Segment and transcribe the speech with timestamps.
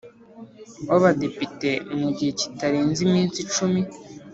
[0.89, 1.69] W abadepite
[1.99, 3.81] mu gihe kitarenze iminsi cumi